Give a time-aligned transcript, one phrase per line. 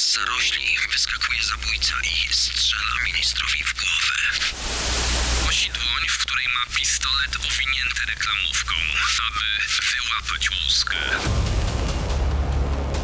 [0.00, 4.18] z zarośli wyskakuje zabójca i strzela ministrowi w głowę.
[5.46, 8.74] Nosi dłoń, w której ma pistolet owinięty reklamówką,
[9.28, 9.46] aby
[9.92, 10.96] wyłapać łuskę.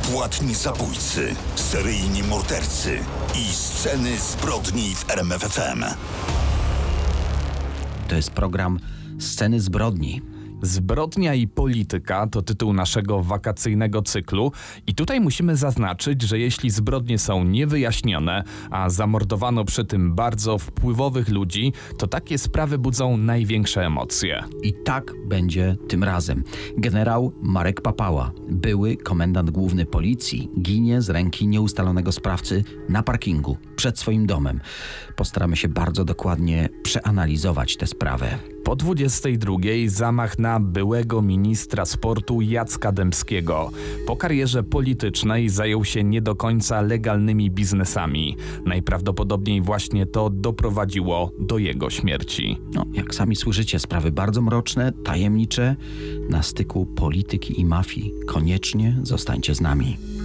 [0.03, 3.05] Płatni zabójcy, seryjni mordercy
[3.35, 5.85] i sceny zbrodni w RMFFM.
[8.09, 8.81] To jest program
[9.21, 10.36] Sceny zbrodni.
[10.63, 14.53] Zbrodnia i polityka to tytuł naszego wakacyjnego cyklu
[14.87, 21.29] i tutaj musimy zaznaczyć, że jeśli zbrodnie są niewyjaśnione, a zamordowano przy tym bardzo wpływowych
[21.29, 24.45] ludzi, to takie sprawy budzą największe emocje.
[24.63, 26.45] I tak będzie tym razem.
[26.79, 33.99] Generał Marek Papała, były komendant główny policji, ginie z ręki nieustalonego sprawcy na parkingu przed
[33.99, 34.61] swoim domem.
[35.17, 38.56] Postaramy się bardzo dokładnie przeanalizować tę sprawę.
[38.67, 43.71] Po 22 zamach na byłego ministra sportu Jacka Dębskiego.
[44.07, 48.37] Po karierze politycznej zajął się nie do końca legalnymi biznesami.
[48.65, 52.59] Najprawdopodobniej właśnie to doprowadziło do jego śmierci.
[52.75, 55.77] No, jak sami słyszycie, sprawy bardzo mroczne, tajemnicze,
[56.31, 58.13] na styku polityki i mafii.
[58.27, 60.16] Koniecznie zostańcie z nami.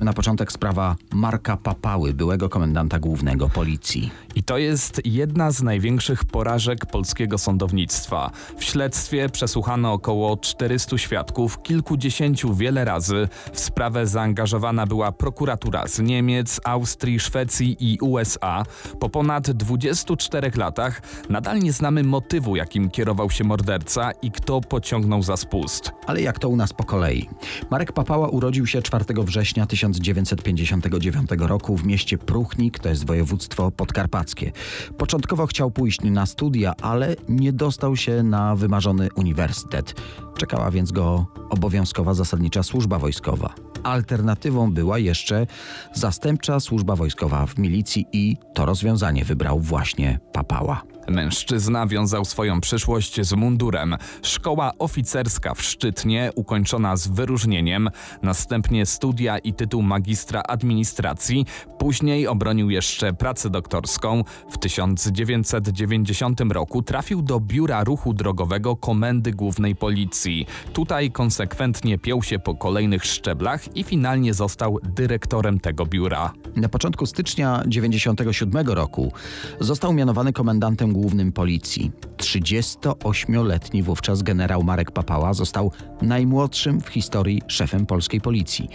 [0.00, 4.10] Na początek sprawa Marka Papały, byłego komendanta głównego policji.
[4.34, 8.30] I to jest jedna z największych porażek polskiego sądownictwa.
[8.58, 13.28] W śledztwie przesłuchano około 400 świadków, kilkudziesięciu wiele razy.
[13.52, 18.64] W sprawę zaangażowana była prokuratura z Niemiec, Austrii, Szwecji i USA.
[19.00, 25.22] Po ponad 24 latach nadal nie znamy motywu, jakim kierował się morderca i kto pociągnął
[25.22, 25.92] za spust.
[26.06, 27.28] Ale jak to u nas po kolei?
[27.70, 34.52] Marek Papała urodził się 4 września 1959 roku w mieście Pruchnik, to jest województwo podkarpackie.
[34.98, 39.94] Początkowo chciał pójść na studia, ale nie dostał się na wymarzony uniwersytet.
[40.36, 43.54] Czekała więc go obowiązkowa zasadnicza służba wojskowa.
[43.82, 45.46] Alternatywą była jeszcze
[45.94, 50.95] zastępcza służba wojskowa w milicji i to rozwiązanie wybrał właśnie Papała.
[51.08, 53.96] Mężczyzna wiązał swoją przyszłość z mundurem.
[54.22, 57.90] Szkoła oficerska w Szczytnie, ukończona z wyróżnieniem,
[58.22, 61.46] następnie studia i tytuł magistra administracji,
[61.78, 64.22] później obronił jeszcze pracę doktorską.
[64.50, 70.46] W 1990 roku trafił do Biura Ruchu Drogowego Komendy Głównej Policji.
[70.72, 76.32] Tutaj konsekwentnie piął się po kolejnych szczeblach i finalnie został dyrektorem tego biura.
[76.56, 79.12] Na początku stycznia 1997 roku
[79.60, 81.92] został mianowany komendantem głównym policji.
[82.16, 88.68] 38-letni wówczas generał Marek Papała został najmłodszym w historii szefem polskiej policji.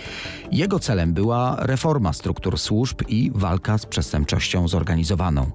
[0.52, 5.52] Jego celem była reforma struktur służb i walka z przestępczością zorganizowaną.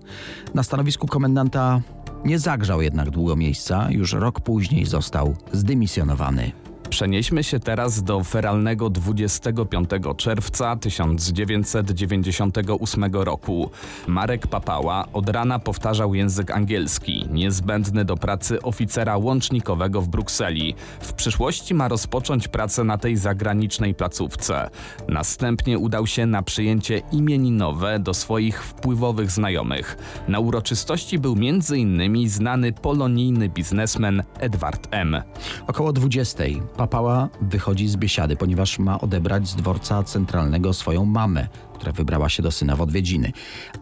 [0.54, 1.80] Na stanowisku komendanta
[2.24, 6.65] nie zagrzał jednak długo miejsca, już rok później został zdymisjonowany.
[6.90, 13.70] Przenieśmy się teraz do feralnego 25 czerwca 1998 roku.
[14.06, 20.74] Marek Papała od rana powtarzał język angielski, niezbędny do pracy oficera łącznikowego w Brukseli.
[21.00, 24.70] W przyszłości ma rozpocząć pracę na tej zagranicznej placówce.
[25.08, 29.96] Następnie udał się na przyjęcie imieninowe do swoich wpływowych znajomych.
[30.28, 32.28] Na uroczystości był m.in.
[32.28, 35.22] znany polonijny biznesmen Edward M.
[35.66, 36.44] Około 20
[36.76, 42.42] Papała wychodzi z biesiady, ponieważ ma odebrać z dworca centralnego swoją mamę, która wybrała się
[42.42, 43.32] do syna w odwiedziny.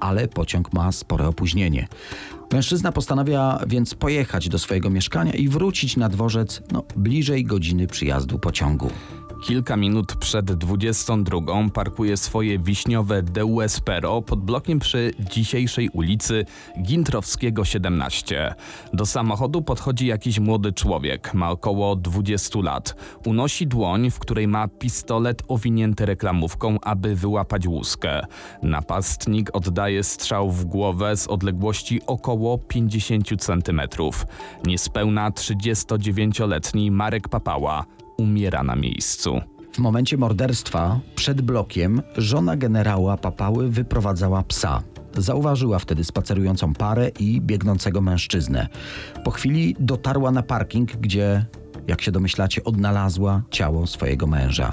[0.00, 1.88] Ale pociąg ma spore opóźnienie.
[2.52, 8.38] Mężczyzna postanawia więc pojechać do swojego mieszkania i wrócić na dworzec no, bliżej godziny przyjazdu
[8.38, 8.90] pociągu.
[9.44, 11.40] Kilka minut przed 22
[11.74, 16.44] parkuje swoje wiśniowe DU Espero pod blokiem przy dzisiejszej ulicy
[16.82, 18.54] Gintrowskiego 17.
[18.92, 22.96] Do samochodu podchodzi jakiś młody człowiek, ma około 20 lat.
[23.26, 28.26] Unosi dłoń, w której ma pistolet owinięty reklamówką, aby wyłapać łuskę.
[28.62, 33.80] Napastnik oddaje strzał w głowę z odległości około 50 cm.
[34.66, 37.84] Niespełna 39-letni Marek Papała
[38.16, 39.40] umiera na miejscu.
[39.72, 44.82] W momencie morderstwa przed blokiem żona generała Papały wyprowadzała psa.
[45.16, 48.68] Zauważyła wtedy spacerującą parę i biegnącego mężczyznę.
[49.24, 51.44] Po chwili dotarła na parking, gdzie,
[51.88, 54.72] jak się domyślacie, odnalazła ciało swojego męża.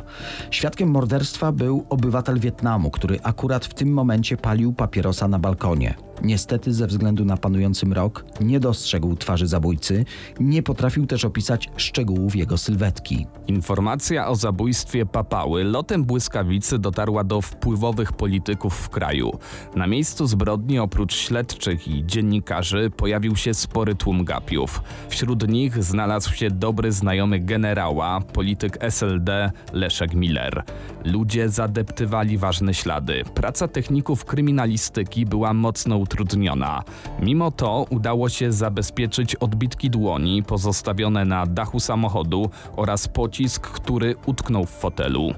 [0.52, 5.96] Świadkiem morderstwa był obywatel Wietnamu, który akurat w tym momencie palił papierosa na balkonie.
[6.24, 10.06] Niestety, ze względu na panujący mrok, nie dostrzegł twarzy zabójcy,
[10.40, 13.28] nie potrafił też opisać szczegółów jego sylwetki.
[13.48, 19.32] Informacja o zabójstwie papały lotem błyskawicy dotarła do wpływowych polityków w kraju.
[19.76, 24.82] Na miejscu zbrodni oprócz śledczych i dziennikarzy pojawił się spory tłum gapiów.
[25.10, 30.64] Wśród nich znalazł się dobry znajomy generała, polityk SLD Leszek Miller.
[31.06, 33.24] Ludzie zadeptywali ważne ślady.
[33.34, 36.84] Praca techników kryminalistyki była mocno utrudniona.
[37.22, 44.66] Mimo to udało się zabezpieczyć odbitki dłoni pozostawione na dachu samochodu oraz pocisk, który utknął
[44.66, 45.34] w fotelu.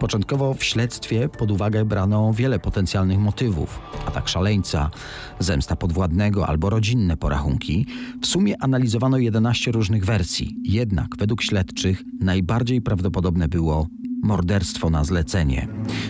[0.00, 4.90] Początkowo w śledztwie pod uwagę brano wiele potencjalnych motywów: atak szaleńca,
[5.38, 7.86] zemsta podwładnego albo rodzinne porachunki.
[8.22, 10.56] W sumie analizowano 11 różnych wersji,
[11.02, 13.86] jednak według śledczych najbardziej prawdopodobne było
[14.22, 15.68] morderstwo na zlecenie.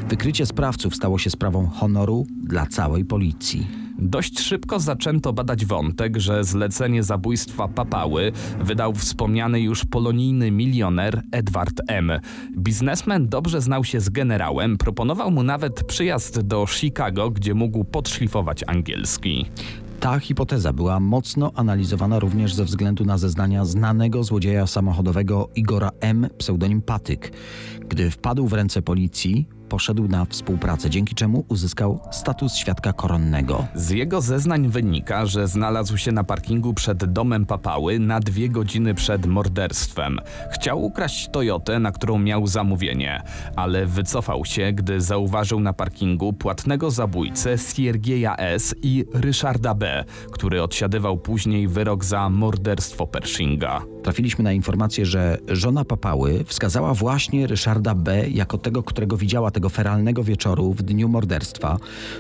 [0.09, 3.67] Wykrycie sprawców stało się sprawą honoru dla całej policji.
[3.99, 11.81] Dość szybko zaczęto badać wątek, że zlecenie zabójstwa papały wydał wspomniany już polonijny milioner Edward
[11.89, 12.13] M.
[12.59, 18.65] Biznesmen dobrze znał się z generałem, proponował mu nawet przyjazd do Chicago, gdzie mógł podszlifować
[18.67, 19.47] angielski.
[20.03, 26.29] Ta hipoteza była mocno analizowana również ze względu na zeznania znanego złodzieja samochodowego Igora M.,
[26.39, 27.33] pseudonim Patyk.
[27.89, 33.67] Gdy wpadł w ręce policji, poszedł na współpracę, dzięki czemu uzyskał status świadka koronnego.
[33.75, 38.95] Z jego zeznań wynika, że znalazł się na parkingu przed domem papały na dwie godziny
[38.95, 40.19] przed morderstwem.
[40.55, 43.23] Chciał ukraść Toyotę, na którą miał zamówienie,
[43.57, 48.75] ale wycofał się, gdy zauważył na parkingu płatnego zabójcę Siergieja S.
[48.83, 53.92] i Ryszarda B., który odsiadywał później wyrok za morderstwo Pershinga.
[54.03, 58.29] Trafiliśmy na informację, że żona papały wskazała właśnie Ryszarda B.
[58.29, 61.79] jako tego, którego widziała tego feralnego wieczoru w dniu morderstwa.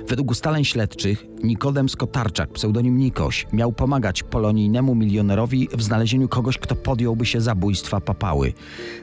[0.08, 6.76] Według ustaleń śledczych Nikodem Skotarczak, pseudonim Nikoś, miał pomagać polonijnemu milionerowi w znalezieniu kogoś, kto
[6.76, 8.52] podjąłby się zabójstwa papały.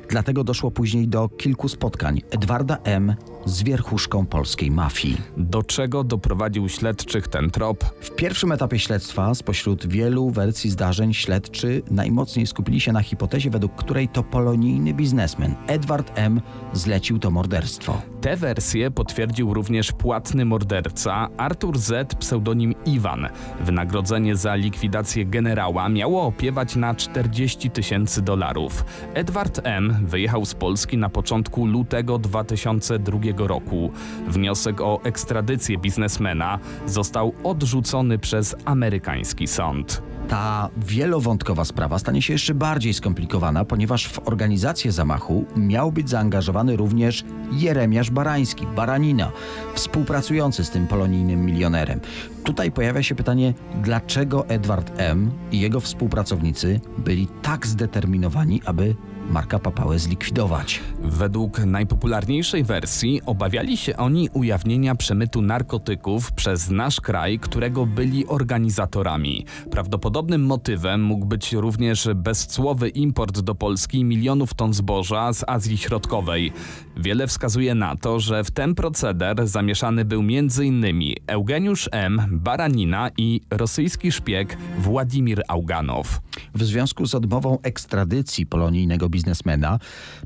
[0.09, 3.15] Dlatego doszło później do kilku spotkań Edwarda M.
[3.49, 5.17] z wierchuszką polskiej mafii.
[5.37, 7.83] Do czego doprowadził śledczych ten trop?
[8.01, 13.75] W pierwszym etapie śledztwa, spośród wielu wersji zdarzeń, śledczy najmocniej skupili się na hipotezie, według
[13.75, 16.41] której to polonijny biznesmen Edward M.
[16.73, 18.01] zlecił to morderstwo.
[18.21, 22.15] Tę wersję potwierdził również płatny morderca Artur Z.
[22.15, 23.27] pseudonim Iwan.
[23.59, 28.85] Wynagrodzenie za likwidację generała miało opiewać na 40 tysięcy dolarów.
[29.13, 29.95] Edward M.
[30.05, 33.91] wyjechał z Polski na początku lutego 2002 roku.
[34.27, 40.01] Wniosek o ekstradycję biznesmena został odrzucony przez amerykański sąd.
[40.29, 46.75] Ta wielowątkowa sprawa stanie się jeszcze bardziej skomplikowana, ponieważ w organizację zamachu miał być zaangażowany
[46.75, 49.31] również Jeremiasz Barański, Baranina,
[49.73, 51.99] współpracujący z tym polonijnym milionerem.
[52.43, 53.53] Tutaj pojawia się pytanie,
[53.83, 55.31] dlaczego Edward M.
[55.51, 58.95] i jego współpracownicy byli tak zdeterminowani, aby
[59.29, 60.79] Marka Papałę zlikwidować.
[61.01, 69.45] Według najpopularniejszej wersji obawiali się oni ujawnienia przemytu narkotyków przez nasz kraj, którego byli organizatorami.
[69.71, 76.53] Prawdopodobnym motywem mógł być również bezcłowy import do Polski milionów ton zboża z Azji Środkowej.
[77.01, 80.85] Wiele wskazuje na to, że w ten proceder zamieszany był m.in.
[81.27, 86.21] Eugeniusz M., Baranina i rosyjski szpieg Władimir Auganow.
[86.55, 89.79] W związku z odmową ekstradycji polonijnego biznesmena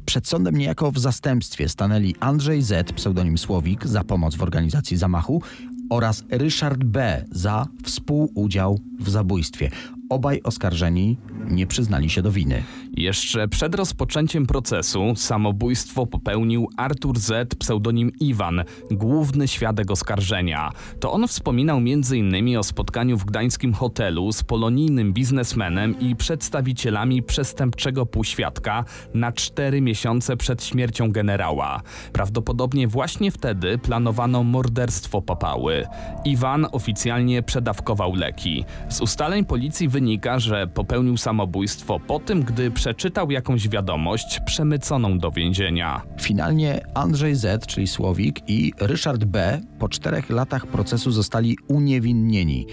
[0.05, 5.41] przed sądem niejako w zastępstwie stanęli Andrzej Z., pseudonim Słowik, za pomoc w organizacji zamachu
[5.89, 7.25] oraz Ryszard B.
[7.31, 9.69] za współudział w zabójstwie.
[10.09, 11.17] Obaj oskarżeni
[11.47, 12.63] nie przyznali się do winy.
[12.97, 20.71] Jeszcze przed rozpoczęciem procesu samobójstwo popełnił Artur Z, pseudonim Iwan, główny świadek oskarżenia.
[20.99, 22.57] To on wspominał m.in.
[22.57, 30.37] o spotkaniu w gdańskim hotelu z polonijnym biznesmenem i przedstawicielami przestępczego półświadka na cztery miesiące
[30.37, 31.81] przed śmiercią generała.
[32.11, 35.85] Prawdopodobnie właśnie wtedy planowano morderstwo papały.
[36.25, 38.65] Iwan oficjalnie przedawkował leki.
[38.89, 45.31] Z ustaleń policji wynika, że popełnił samobójstwo po tym, gdy przeczytał jakąś wiadomość przemyconą do
[45.31, 46.01] więzienia.
[46.21, 49.61] Finalnie Andrzej Z., czyli Słowik, i Ryszard B.
[49.79, 52.67] po czterech latach procesu zostali uniewinnieni.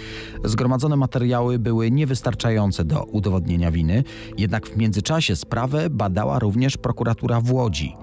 [0.44, 4.04] Zgromadzone materiały były niewystarczające do udowodnienia winy,
[4.38, 7.94] jednak w międzyczasie sprawę badała również prokuratura w Łodzi.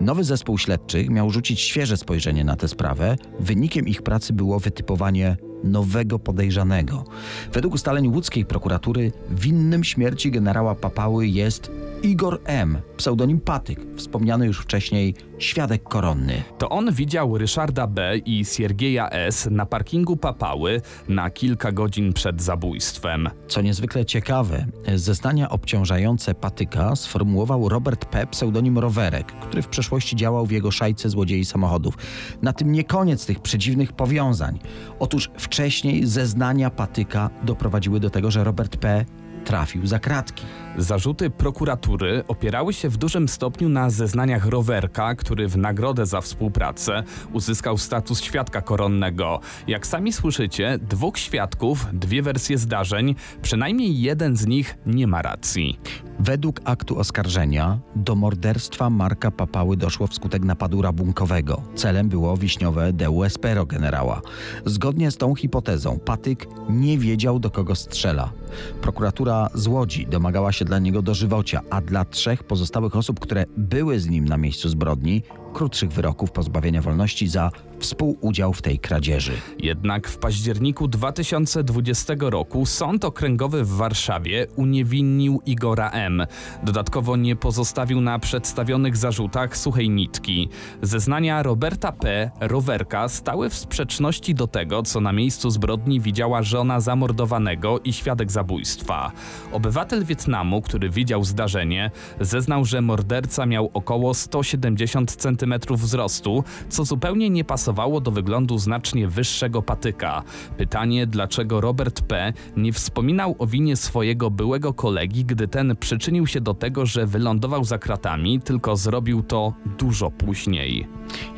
[0.00, 3.16] Nowy zespół śledczych miał rzucić świeże spojrzenie na tę sprawę.
[3.40, 7.04] Wynikiem ich pracy było wytypowanie nowego podejrzanego.
[7.52, 11.70] Według ustaleń łódzkiej prokuratury winnym śmierci generała Papały jest
[12.02, 16.42] Igor M., pseudonim Patyk, wspomniany już wcześniej świadek koronny.
[16.58, 18.18] To on widział Ryszarda B.
[18.18, 19.48] i Siergieja S.
[19.50, 23.28] na parkingu Papały na kilka godzin przed zabójstwem.
[23.48, 30.46] Co niezwykle ciekawe, zeznania obciążające Patyka sformułował Robert P., pseudonim Rowerek, który w przeszłości działał
[30.46, 31.94] w jego szajce złodziei samochodów.
[32.42, 34.58] Na tym nie koniec tych przedziwnych powiązań.
[34.98, 39.04] Otóż wcześniej zeznania Patyka doprowadziły do tego, że Robert P
[39.44, 40.44] trafił za kratki.
[40.76, 47.02] Zarzuty prokuratury opierały się w dużym stopniu na zeznaniach rowerka, który w nagrodę za współpracę
[47.32, 49.40] uzyskał status świadka koronnego.
[49.66, 55.78] Jak sami słyszycie, dwóch świadków, dwie wersje zdarzeń, przynajmniej jeden z nich nie ma racji.
[56.18, 61.62] Według aktu oskarżenia do morderstwa Marka Papały doszło wskutek napadu rabunkowego.
[61.74, 64.22] Celem było wiśniowe Deu Espero generała.
[64.66, 68.32] Zgodnie z tą hipotezą Patyk nie wiedział do kogo strzela.
[68.80, 74.00] Prokuratura z Łodzi domagała się dla niego dożywocia, a dla trzech pozostałych osób, które były
[74.00, 77.50] z nim na miejscu zbrodni, krótszych wyroków pozbawienia wolności za
[77.82, 79.32] współudział w tej kradzieży.
[79.58, 86.26] Jednak w październiku 2020 roku Sąd Okręgowy w Warszawie uniewinnił Igora M.
[86.62, 90.48] Dodatkowo nie pozostawił na przedstawionych zarzutach suchej nitki.
[90.82, 96.80] Zeznania Roberta P., rowerka, stały w sprzeczności do tego, co na miejscu zbrodni widziała żona
[96.80, 99.12] zamordowanego i świadek zabójstwa.
[99.52, 101.90] Obywatel Wietnamu, który widział zdarzenie,
[102.20, 105.41] zeznał, że morderca miał około 170 cm
[105.76, 110.22] wzrostu, co zupełnie nie pasowało do wyglądu znacznie wyższego patyka.
[110.56, 112.32] Pytanie, dlaczego Robert P.
[112.56, 117.64] nie wspominał o winie swojego byłego kolegi, gdy ten przyczynił się do tego, że wylądował
[117.64, 120.88] za kratami, tylko zrobił to dużo później.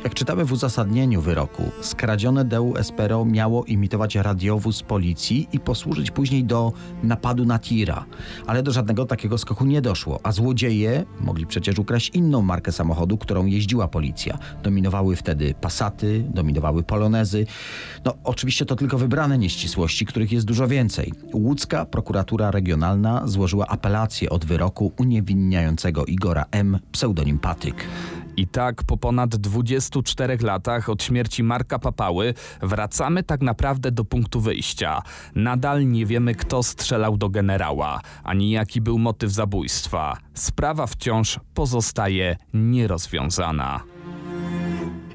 [0.03, 6.43] Jak czytamy w uzasadnieniu wyroku, skradzione Deu Espero miało imitować radiowóz policji i posłużyć później
[6.43, 8.05] do napadu na tira.
[8.47, 13.17] Ale do żadnego takiego skoku nie doszło, a złodzieje mogli przecież ukraść inną markę samochodu,
[13.17, 14.37] którą jeździła policja.
[14.63, 17.45] Dominowały wtedy Passaty, dominowały Polonezy.
[18.05, 21.13] No oczywiście to tylko wybrane nieścisłości, których jest dużo więcej.
[21.33, 27.75] Łódzka prokuratura regionalna złożyła apelację od wyroku uniewinniającego Igora M., pseudonim Patyk.
[28.37, 34.39] I tak po ponad 24 latach od śmierci Marka Papały wracamy tak naprawdę do punktu
[34.39, 35.01] wyjścia.
[35.35, 40.17] Nadal nie wiemy, kto strzelał do generała, ani jaki był motyw zabójstwa.
[40.33, 43.83] Sprawa wciąż pozostaje nierozwiązana.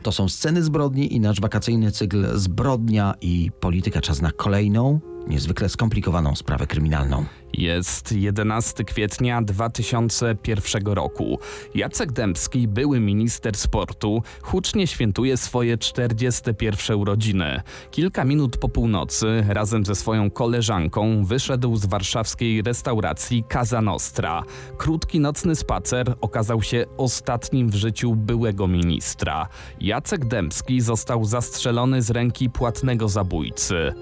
[0.02, 4.00] To są sceny zbrodni i nasz wakacyjny cykl Zbrodnia i polityka.
[4.00, 7.24] Czas na kolejną, niezwykle skomplikowaną sprawę kryminalną.
[7.52, 11.38] Jest 11 kwietnia 2001 roku.
[11.74, 17.60] Jacek Dębski, były minister sportu, hucznie świętuje swoje 41 urodziny.
[17.90, 24.42] Kilka minut po północy razem ze swoją koleżanką wyszedł z warszawskiej restauracji Casa Nostra.
[24.78, 29.48] Krótki nocny spacer okazał się ostatnim w życiu byłego ministra.
[29.80, 33.92] Jacek Dębski został zastrzelony z ręki płatnego zabójcy.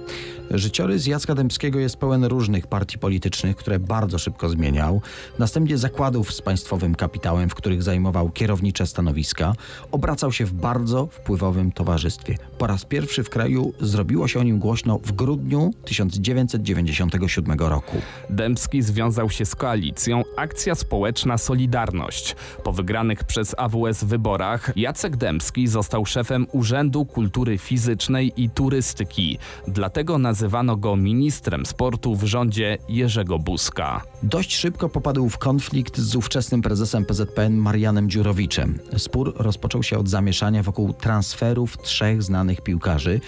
[0.50, 5.02] Życiorys Jacka Dębskiego jest pełen różnych partii politycznych, które bardzo szybko zmieniał.
[5.38, 9.52] Następnie zakładów z państwowym kapitałem, w których zajmował kierownicze stanowiska.
[9.92, 12.36] Obracał się w bardzo wpływowym towarzystwie.
[12.58, 17.96] Po raz pierwszy w kraju zrobiło się o nim głośno w grudniu 1997 roku.
[18.30, 22.36] Dębski związał się z koalicją Akcja Społeczna Solidarność.
[22.64, 29.38] Po wygranych przez AWS wyborach Jacek Dębski został szefem Urzędu Kultury Fizycznej i Turystyki.
[29.66, 34.02] Dlatego nazywano go ministrem sportu w rządzie Jerzego Buzka.
[34.22, 38.78] Dość szybko popadł w konflikt z ówczesnym prezesem PZPN Marianem Dziurowiczem.
[38.96, 43.20] Spór rozpoczął się od zamieszania wokół transferów trzech znanych piłkarzy,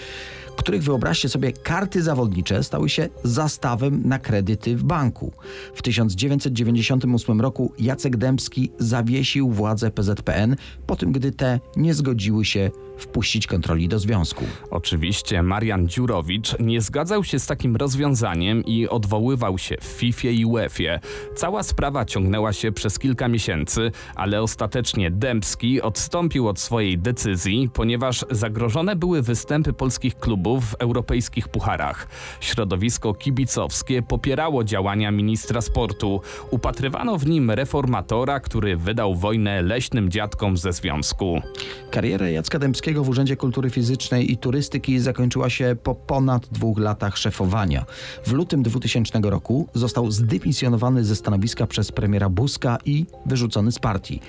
[0.57, 5.33] których wyobraźcie sobie karty zawodnicze stały się zastawem na kredyty w banku.
[5.75, 10.55] W 1998 roku Jacek Dębski zawiesił władze PZPN
[10.87, 12.71] po tym, gdy te nie zgodziły się
[13.03, 14.45] wpuścić kontroli do związku.
[14.69, 20.45] Oczywiście Marian Dziurowicz nie zgadzał się z takim rozwiązaniem i odwoływał się w FIFA i
[20.45, 20.99] UEFA.
[21.35, 28.25] Cała sprawa ciągnęła się przez kilka miesięcy, ale ostatecznie Dębski odstąpił od swojej decyzji, ponieważ
[28.31, 32.07] zagrożone były występy polskich klubów w europejskich pucharach.
[32.39, 36.21] Środowisko kibicowskie popierało działania ministra sportu.
[36.49, 41.41] Upatrywano w nim reformatora, który wydał wojnę leśnym dziadkom ze związku.
[41.91, 47.17] Karierę Jacka Dębskiego w Urzędzie Kultury Fizycznej i Turystyki zakończyła się po ponad dwóch latach
[47.17, 47.85] szefowania.
[48.25, 54.19] W lutym 2000 roku został zdymisjonowany ze stanowiska przez premiera Buzka i wyrzucony z partii.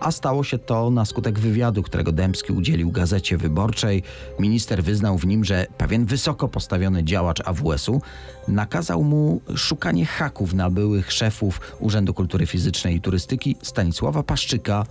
[0.00, 4.02] A stało się to na skutek wywiadu, którego Dębski udzielił Gazecie Wyborczej.
[4.38, 8.00] Minister wyznał w nim, że pewien wysoko postawiony działacz AWS-u
[8.48, 14.86] nakazał mu szukanie haków na byłych szefów Urzędu Kultury Fizycznej i Turystyki Stanisława Paszczyka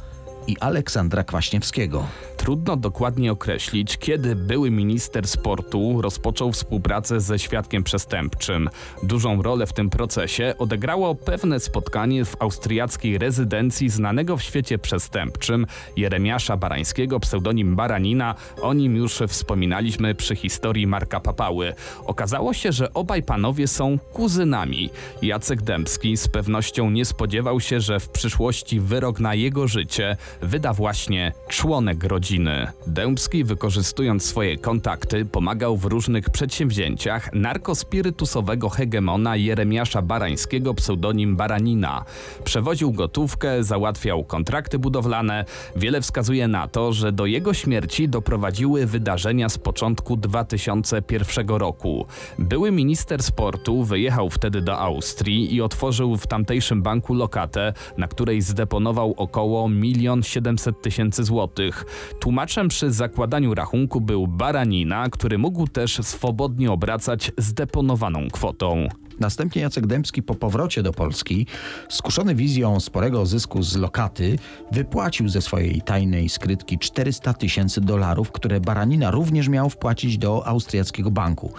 [0.47, 2.07] i Aleksandra Kwaśniewskiego.
[2.37, 8.69] Trudno dokładnie określić, kiedy były minister sportu rozpoczął współpracę ze świadkiem przestępczym.
[9.03, 15.65] Dużą rolę w tym procesie odegrało pewne spotkanie w austriackiej rezydencji znanego w świecie przestępczym
[15.97, 18.35] Jeremiasza Barańskiego, pseudonim Baranina.
[18.61, 21.73] O nim już wspominaliśmy przy historii Marka Papały.
[22.05, 24.89] Okazało się, że obaj panowie są kuzynami.
[25.21, 30.74] Jacek Dębski z pewnością nie spodziewał się, że w przyszłości wyrok na jego życie wyda
[30.74, 32.68] właśnie członek rodziny.
[32.88, 42.06] Dębski, wykorzystując swoje kontakty, pomagał w różnych przedsięwzięciach narkospirytusowego hegemona Jeremiasza Barańskiego, pseudonim Baranina.
[42.44, 45.46] Przewoził gotówkę, załatwiał kontrakty budowlane.
[45.75, 52.06] Wiele wskazuje na to, że do jego śmierci doprowadziły wydarzenia z początku 2001 roku.
[52.39, 58.42] Były minister sportu wyjechał wtedy do Austrii i otworzył w tamtejszym banku lokatę, na której
[58.42, 61.86] zdeponował około 1 700 tysięcy złotych.
[62.20, 68.88] Tłumaczem przy zakładaniu rachunku był Baranina, który mógł też swobodnie obracać zdeponowaną kwotą.
[69.20, 71.48] Następnie Jacek Dębski po powrocie do Polski,
[71.89, 74.39] skuszony wizją sporego zysku z lokaty,
[74.72, 81.12] wypłacił ze swojej tajnej skrytki 400 tysięcy dolarów, które Baranina również miał wpłacić do austriackiego
[81.12, 81.53] banku.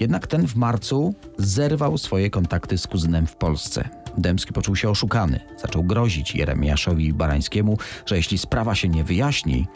[0.00, 3.88] Jednak ten w marcu zerwał swoje kontakty z kuzynem w Polsce.
[4.18, 5.40] Dębski poczuł się oszukany.
[5.56, 9.66] Zaczął grozić Jeremiaszowi Barańskiemu, że jeśli sprawa się nie wyjaśni,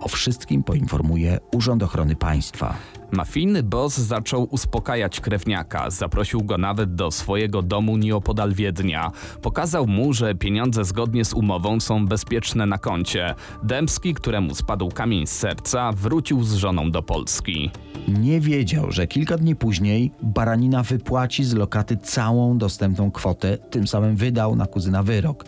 [0.00, 2.76] o wszystkim poinformuje Urząd Ochrony Państwa.
[3.12, 9.10] Mafijny boss zaczął uspokajać krewniaka, zaprosił go nawet do swojego domu nieopodal Wiednia.
[9.42, 13.34] Pokazał mu, że pieniądze zgodnie z umową są bezpieczne na koncie.
[13.62, 17.70] Dębski, któremu spadł kamień z serca, wrócił z żoną do Polski.
[18.08, 24.16] Nie wiedział, że kilka dni później Baranina wypłaci z lokaty całą dostępną kwotę, tym samym
[24.16, 25.44] wydał na kuzyna wyrok.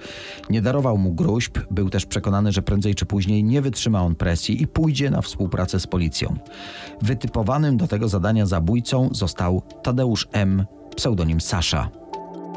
[0.51, 4.63] Nie darował mu gruźb, był też przekonany, że prędzej czy później nie wytrzyma on presji
[4.63, 6.37] i pójdzie na współpracę z policją.
[7.57, 11.89] Wytypowanym do tego zadania zabójcą został Tadeusz M., pseudonim Sasza.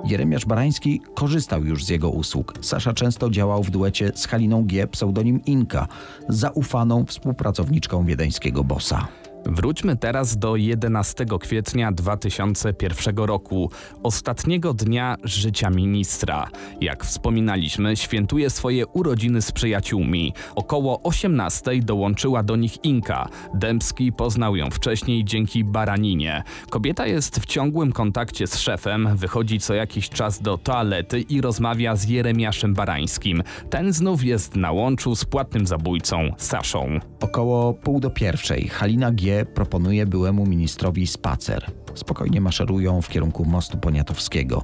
[0.06, 2.54] Jeremiasz Barański korzystał już z jego usług.
[2.62, 5.88] Sasza często działał w duecie z Haliną G., pseudonim Inka,
[6.30, 9.08] zaufaną współpracowniczką wiedeńskiego bossa.
[9.46, 13.72] Wróćmy teraz do 11 kwietnia 2001 roku,
[14.04, 16.48] ostatniego dnia życia ministra.
[16.82, 20.34] Jak wspominaliśmy, świętuje swoje urodziny z przyjaciółmi.
[20.56, 23.30] Około 18 dołączyła do nich Inka.
[23.54, 26.44] Dębski poznał ją wcześniej dzięki Baraninie.
[26.70, 31.96] Kobieta jest w ciągłym kontakcie z szefem, wychodzi co jakiś czas do toalety i rozmawia
[31.96, 33.44] z Jeremiaszem Barańskim.
[33.70, 37.00] Ten znów jest na łączu z płatnym zabójcą, Saszą.
[37.22, 39.12] Około pół do pierwszej Halina
[39.54, 41.72] Proponuje byłemu ministrowi spacer.
[41.96, 44.64] Spokojnie maszerują w kierunku mostu poniatowskiego.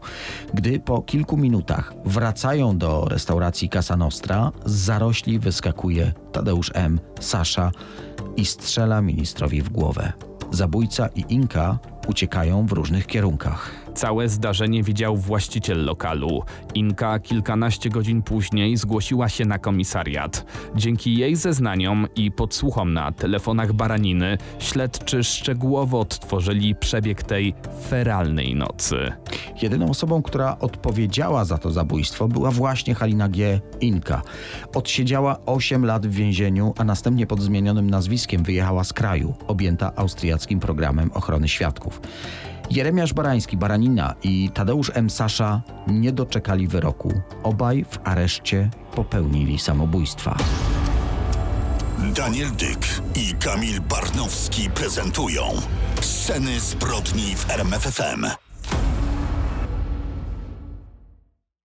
[0.53, 7.71] Gdy po kilku minutach wracają do restauracji Casa Nostra, z zarośli wyskakuje Tadeusz M., Sasza
[8.37, 10.13] i strzela ministrowi w głowę.
[10.51, 13.84] Zabójca i Inka uciekają w różnych kierunkach.
[13.95, 16.43] Całe zdarzenie widział właściciel lokalu.
[16.73, 20.45] Inka kilkanaście godzin później zgłosiła się na komisariat.
[20.75, 27.53] Dzięki jej zeznaniom i podsłuchom na telefonach Baraniny, śledczy szczegółowo odtworzyli przebieg tej
[27.89, 29.11] feralnej nocy.
[29.61, 33.61] Jedyną osobą, która odpowiedziała za to zabójstwo, była właśnie Halina G.
[33.81, 34.21] Inka.
[34.73, 40.59] Odsiedziała 8 lat w więzieniu, a następnie pod zmienionym nazwiskiem wyjechała z kraju, objęta austriackim
[40.59, 42.01] programem ochrony świadków.
[42.71, 45.09] Jeremiasz Barański, Baranina i Tadeusz M.
[45.09, 47.21] Sasza nie doczekali wyroku.
[47.43, 50.37] Obaj w areszcie popełnili samobójstwa.
[52.15, 55.43] Daniel Dyk i Kamil Barnowski prezentują
[56.01, 58.44] Sceny zbrodni w RMFFM.